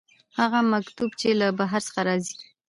[0.39, 2.35] هغه مکتوب چې له بهر څخه راځي.